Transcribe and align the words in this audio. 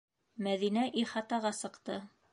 Мәҙинә 0.47 0.87
ихатаға 1.03 1.55
сыҡты. 1.61 2.03